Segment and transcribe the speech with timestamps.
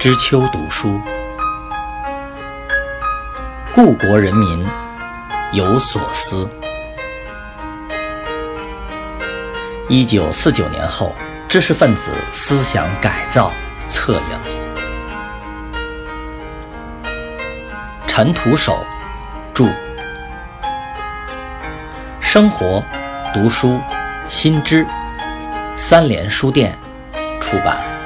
[0.00, 0.98] 知秋读书，
[3.74, 4.66] 故国人民
[5.52, 6.48] 有所思。
[9.90, 11.14] 一九四九年后，
[11.50, 13.52] 知识分子思想改造
[13.90, 14.38] 策应。
[18.06, 18.82] 陈独守
[19.52, 19.66] 著，
[22.22, 22.82] 生活
[23.34, 23.78] 读书
[24.26, 24.86] 新知，
[25.76, 26.74] 三联书店
[27.38, 27.99] 出版。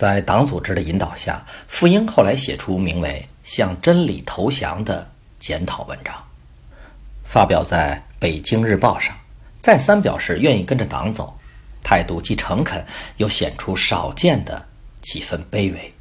[0.00, 5.06] 在党组织的引导下，傅英后来写出名为《向真理投降》的
[5.38, 6.14] 检讨文章，
[7.22, 9.14] 发表在《北京日报》上，
[9.58, 11.38] 再三表示愿意跟着党走，
[11.82, 12.82] 态度既诚恳，
[13.18, 14.66] 又显出少见的
[15.02, 15.94] 几分卑微。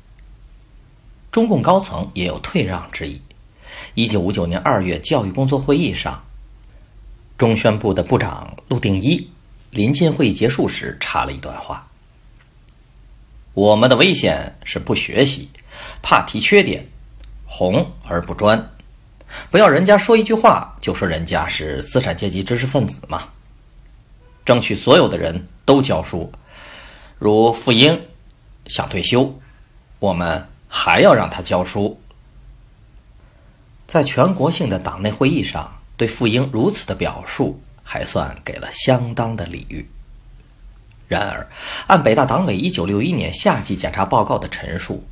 [1.30, 3.22] 中共高层也有退让之意。
[3.96, 6.24] 一九五九年二月教育工作会议上，
[7.38, 9.30] 中宣部的部长陆定一。
[9.72, 11.86] 临近会议结束时，插了一段话
[13.60, 15.50] ：“我们的危险是不学习，
[16.02, 16.88] 怕提缺点，
[17.46, 18.72] 红而不专。
[19.52, 23.28] 不要人家说一句话就说人家是资产阶级知识分子嘛。
[24.46, 26.32] 争取所有的人都教书，
[27.18, 28.02] 如傅英
[28.66, 29.38] 想退休，
[30.00, 32.00] 我们还要让他教书。
[33.88, 39.90] 在全国性的党内会议上，对傅英如此的表述。”还算给了相当的礼遇。
[41.10, 41.46] 然而，
[41.88, 45.04] 按北大党委一九六一年夏季检查报告的陈述，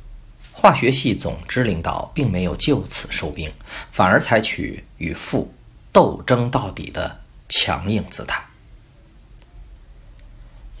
[0.52, 3.50] 化学系总支领导并没有就此收兵，
[3.90, 5.52] 反而采取与傅
[5.90, 7.18] 斗争到底的
[7.48, 8.40] 强硬姿态。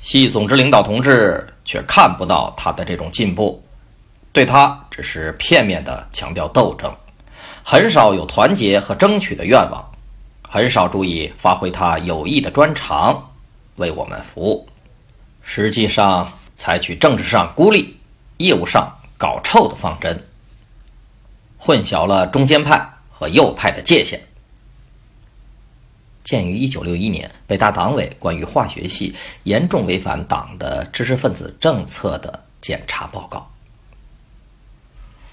[0.00, 3.60] 系总支领导同志却看不到他的这种进步，
[4.32, 6.94] 对他只是片面的强调斗争，
[7.64, 9.84] 很少有团结和争取的愿望。
[10.50, 13.32] 很少注意发挥他有益的专长，
[13.76, 14.66] 为我们服务。
[15.50, 17.96] 实际上，采取政治上孤立、
[18.36, 20.22] 业务上搞臭的方针，
[21.56, 24.20] 混淆了中间派和右派的界限。
[26.22, 29.14] 鉴于1961年北大党委关于化学系
[29.44, 33.50] 严重违反党的知识分子政策的检查报告。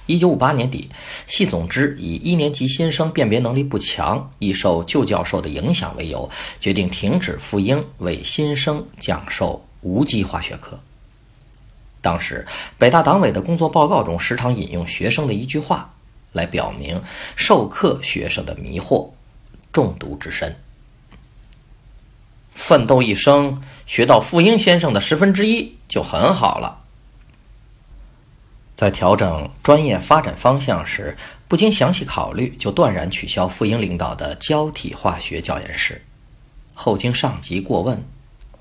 [0.05, 0.89] 一九五八年底，
[1.27, 10.79] 系总支以一年级新生辨别能力不强，易受旧教授的影响为由，决定停止傅英为新生讲授无机化学课。
[12.01, 12.45] 当时，
[12.79, 15.93] 北大党委的工作报告中时常引用学生的一句话，
[16.31, 17.03] 来表明
[17.35, 19.11] 授课学生的迷惑、
[19.71, 20.55] 中毒之深。
[22.55, 26.81] 奋斗一生，学到傅英先生的十分之一就很好了。
[28.75, 31.15] 在调整专业发展方向时，
[31.47, 36.03] 不经详细考虑就断然取消傅英领导的胶体化学教研室，
[36.73, 38.03] 后经上级过问，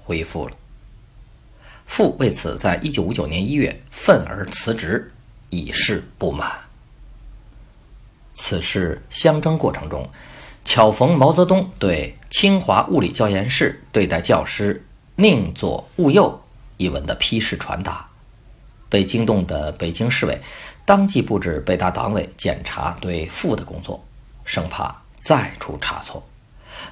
[0.04, 0.54] 恢复了。
[1.86, 5.12] 傅为此在一九五九年一月愤而辞职，
[5.50, 6.50] 以示不满。
[8.34, 10.08] 此事相争过程中，
[10.64, 14.84] 巧逢毛泽东对清华物理教研室对待教师
[15.16, 16.42] 宁左勿右
[16.76, 18.08] 一文的批示传达。
[18.88, 20.40] 被惊动的北京市委
[20.84, 24.04] 当即布置北大党委检查对傅的工作，
[24.44, 26.22] 生怕再出差错，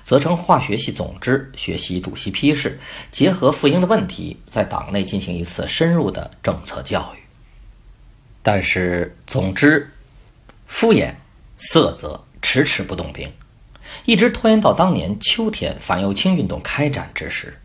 [0.03, 2.79] 责成化学系总支学习主席批示，
[3.11, 7.19] 结合傅英的问题，在党内进行一次深入的政策教育。
[8.43, 9.91] 但是总之
[10.67, 11.15] 敷衍
[11.57, 13.33] 色泽，迟迟不动兵，
[14.05, 17.59] 一直拖延到当年秋天反右倾运动开展之时，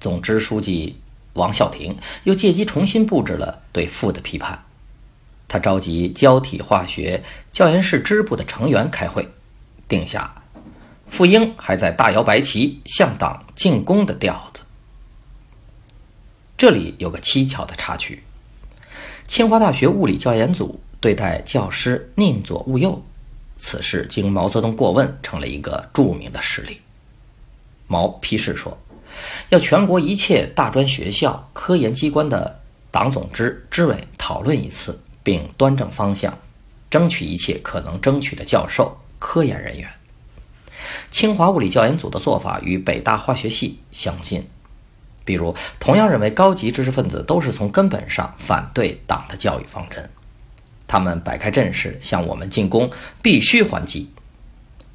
[0.00, 1.00] 总支书记。
[1.36, 4.64] 王孝廷又借机重新布置了对傅的批判。
[5.46, 7.22] 他召集胶体化学
[7.52, 9.28] 教研室支部的成员开会，
[9.86, 10.42] 定下
[11.08, 14.60] 傅英还在大摇白旗向党进攻的调子。
[16.56, 18.22] 这里有个蹊跷的插曲：
[19.26, 23.02] 清华大学物理教研组对待教师宁左勿右，
[23.58, 26.80] 此事经毛泽东过问，成了一个著名的事例。
[27.86, 28.76] 毛批示说。
[29.48, 32.60] 要全国一切大专学校、科研机关的
[32.90, 36.36] 党总支支委讨论一次，并端正方向，
[36.90, 39.88] 争取一切可能争取的教授、科研人员。
[41.10, 44.46] 清华物理教研组的做法与北大化学系相近，
[45.24, 50.10] 比如同样认为高级知识分子都是从根本上反对党的教育方针，
[50.86, 52.90] 他们摆开阵势向我们进攻，
[53.22, 54.10] 必须还击。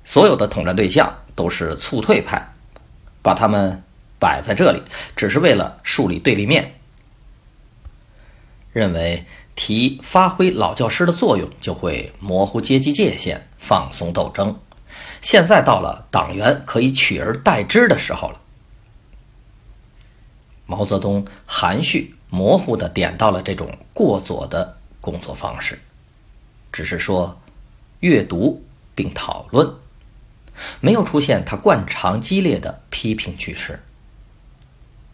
[0.04, 2.54] 所有的统战对象都是促退派，
[3.22, 3.84] 把他们。
[4.22, 4.84] 摆在这里，
[5.16, 6.76] 只是为了树立对立面，
[8.72, 9.26] 认为
[9.56, 14.60] 提发挥老教师的作用，就会模糊阶级界限，放松斗争。
[15.22, 18.40] 现在到了党员可以取而代之的时候了。
[20.66, 25.80] 毛泽东含蓄模糊地点到了这种过左的工作方式，
[26.72, 27.42] 只是说
[28.00, 28.64] 阅读
[28.96, 29.76] 并讨论，
[30.80, 33.84] 没有出现他惯常激烈的批评句式。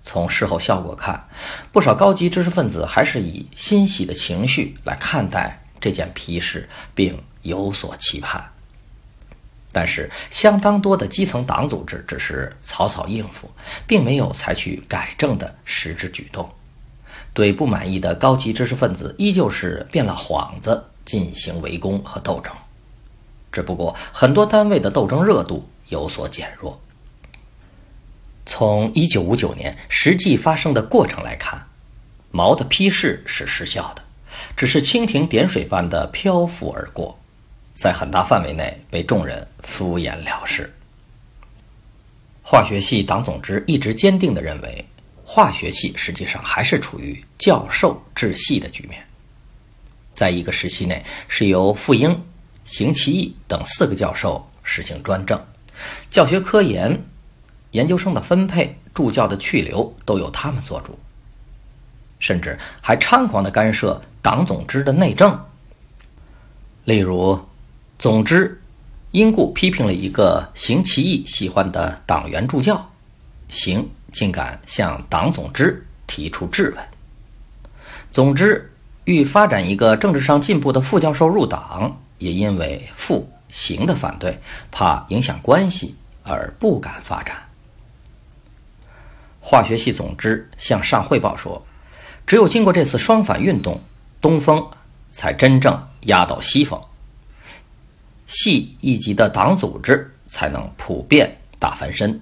[0.03, 1.27] 从事后效果看，
[1.71, 8.53] 不少高级知识分子还是以欣喜的情绪来看待这件批示，并有所期盼。
[9.79, 13.47] 但是，相当多的基层党组织只是草草应付，
[13.85, 16.50] 并没有采取改正的实质举动。
[17.31, 22.51] 对不满意的高级知识分子，依旧是变了幌子进行围攻和斗争。
[23.51, 26.81] 只不过，很多单位的斗争热度有所减弱。
[28.47, 31.68] 从1959年实际发生的过程来看，
[32.31, 34.01] 毛的批示是失效的，
[34.56, 37.19] 只是蜻蜓点水般的漂浮而过。
[37.77, 40.74] 在很大范围内被众人敷衍了事。
[42.41, 44.83] 化学系党总支一直坚定地认为，
[45.24, 49.06] 化学系实际上还是处于教授治系的局面。
[50.15, 52.19] 在一个时期内，是由傅英、
[52.65, 55.39] 邢其义等四个教授实行专政，
[56.09, 57.00] 教学科研、
[57.71, 60.97] 研究生的分配、助教的去留都由他们做主，
[62.18, 65.39] 甚至还猖狂地干涉党总支的内政，
[66.85, 67.39] 例如。
[67.99, 68.61] 总之，
[69.09, 72.91] 因故批评了一个邢其义喜欢的党员助教，
[73.49, 76.85] 邢竟敢向党总支提出质问。
[78.11, 78.71] 总之，
[79.05, 84.39] 欲发展一个政治上进步的副教授入党，也因为傅邢的反对，
[84.71, 87.35] 怕影响关系而不敢发展。
[89.41, 91.65] 化学系总支向上汇报说，
[92.27, 93.81] 只有经过这次双反运动，
[94.21, 94.63] 东风
[95.09, 96.79] 才真正压倒西风。
[98.27, 102.19] 系一级的党组织才能普遍大翻身，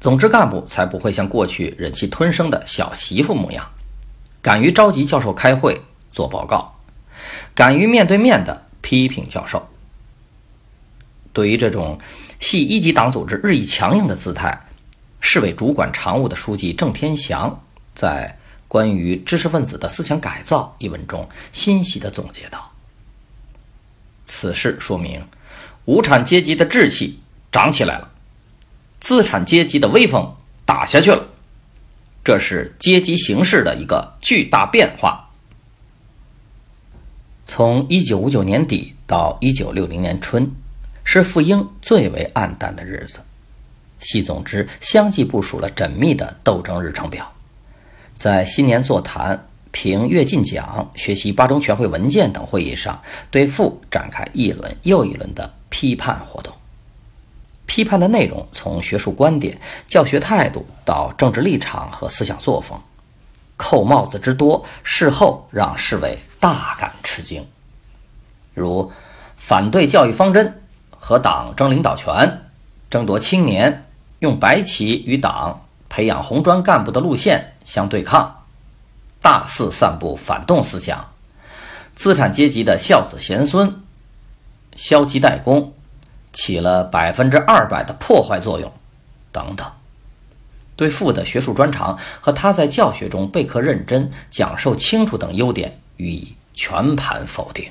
[0.00, 3.68] 总支干部才不会像过去忍气吞声的小媳妇模样，
[4.40, 5.80] 敢于召集教授开会
[6.12, 6.72] 做报告，
[7.54, 9.66] 敢于面对面的批评教授。
[11.32, 11.98] 对于这种
[12.38, 14.66] 系一级党组织日益强硬的姿态，
[15.20, 17.64] 市委主管常务的书记郑天祥
[17.94, 18.36] 在
[18.68, 22.70] 《关于知识分子的思想改造》一文中欣喜地总结道。
[24.30, 25.26] 此事说明，
[25.86, 27.18] 无产阶级的志气
[27.50, 28.10] 长起来了，
[29.00, 30.36] 资产阶级的威风
[30.66, 31.26] 打下去了，
[32.22, 35.30] 这是阶级形势的一个巨大变化。
[37.46, 40.52] 从一九五九年底到一九六零年春，
[41.02, 43.20] 是傅英最为暗淡的日子。
[43.98, 47.32] 系总之相继部署了缜密的斗争日程表，
[48.18, 49.47] 在新年座谈。
[49.70, 53.00] 评阅进奖、学习八中全会文件等会议上，
[53.30, 56.52] 对傅展开一轮又一轮的批判活动。
[57.66, 62.80] 批判的内容从学术观点、教学态度到政治立场和思想作风，
[63.58, 67.46] 扣帽子之多，事后让市委大感吃惊。
[68.54, 68.90] 如
[69.36, 72.50] 反对教育方针，和党争领导权，
[72.88, 73.84] 争夺青年，
[74.20, 78.37] 用白旗与党培养红专干部的路线相对抗。
[79.20, 81.12] 大肆散布反动思想，
[81.96, 83.82] 资产阶级的孝子贤孙，
[84.76, 85.74] 消极怠工，
[86.32, 88.72] 起了百分之二百的破坏作用，
[89.32, 89.70] 等等。
[90.76, 97.70] 对傅的学术专长和他在教学中备课认真、讲授清楚等优点予以全盘否定。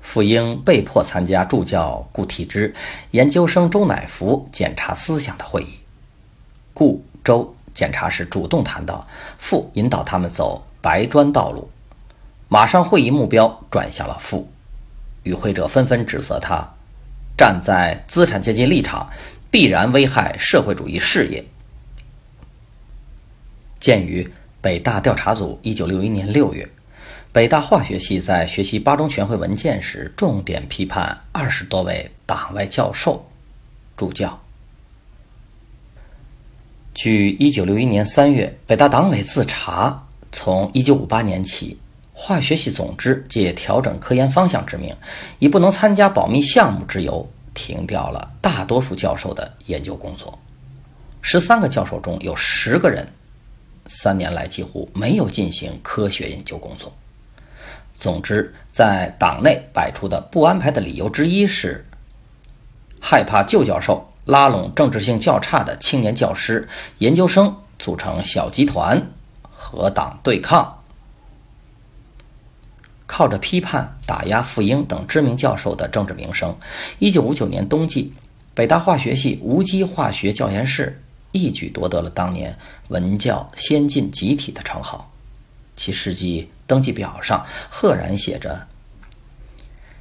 [0.00, 2.74] 傅英被迫参加助教顾悌之、
[3.10, 5.80] 研究生周乃福检查思想的会议，
[6.72, 7.55] 顾周。
[7.76, 9.06] 检查时主动谈到，
[9.36, 11.70] 傅引导他们走白砖道路，
[12.48, 14.50] 马上会议目标转向了傅，
[15.24, 16.66] 与会者纷纷指责他
[17.36, 19.06] 站在资产阶级立场，
[19.50, 21.44] 必然危害社会主义事业。
[23.78, 24.26] 鉴于
[24.62, 26.66] 北大调查组一九六一年六月，
[27.30, 33.28] 北大化学系在学习八中全会文件时，重点批判二十多位党外教授、
[33.98, 34.40] 助教。
[36.96, 41.78] 据一九六一年三月北大党委自查，从一九五八年起，
[42.14, 44.96] 化学系总支借调整科研方向之名，
[45.38, 50.38] 以不能参加保密项目之由，停掉了大多数教授的研究工作。
[51.20, 53.06] 十三个教授中有十个人，
[53.88, 56.90] 三年来几乎没有进行科学研究工作。
[57.98, 61.84] 总之，在党内摆出的不安排的理由之一是，
[62.98, 64.10] 害怕旧教授。
[64.26, 66.68] 拉拢政治性较差的青年教师、
[66.98, 69.00] 研究生，组成小集团
[69.40, 70.82] 和党对抗，
[73.06, 76.56] 靠着批判、打压傅英等知名教授的政治名声
[76.98, 78.12] ，1959年冬季，
[78.52, 85.12] 北大化学系无机化学教研室一举夺得了当年文教先进集体的称号。
[85.76, 88.66] 其事迹登记表上赫然写着：“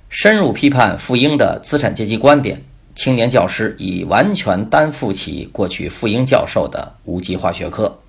[0.10, 2.64] 深入批判傅英的资产阶级观点，
[2.96, 8.00] 青年教师已完全担负起过去傅英教授的无机化学课。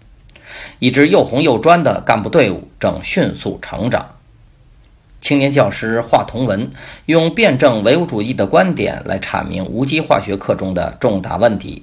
[0.79, 4.15] 一支又红又专的干部队伍正迅速成长。”
[5.21, 6.71] 青年教师华同文
[7.07, 11.83] 用辩证唯物主义的观点来阐明无机化学课中的重大问题，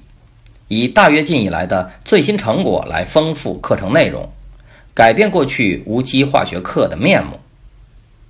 [0.69, 4.29] 以大跃进以来的最新成果来丰富课程内容，
[4.93, 7.39] 改变过去无机化学课的面目。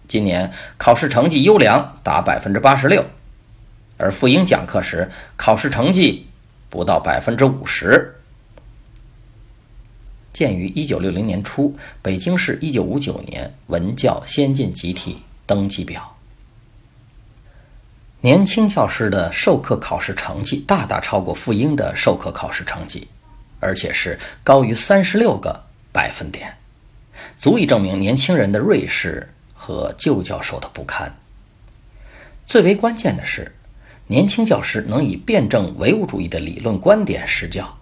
[0.08, 3.06] 今年考试成绩优良达百分之八十六，
[4.04, 6.28] 而傅英讲课时考试成绩
[6.70, 8.14] 不到百分之五十。
[10.34, 16.14] 建于一九六零年初，北京市一九五九年文教先进集体登记表。
[18.20, 23.08] 年轻教师的授课考试成绩大大超过傅英的授课考试成绩，
[23.62, 26.54] 而且是高于三十六个百分点，
[27.38, 31.10] 足以证明年轻人的锐势和旧教授的不堪。
[32.46, 33.50] 最为关键的是，
[34.08, 37.78] 年轻教师能以辩证唯物主义的理论观点施教，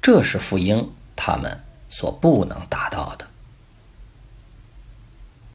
[0.00, 1.60] 这是傅英他们。
[1.92, 3.26] 所不能达到的。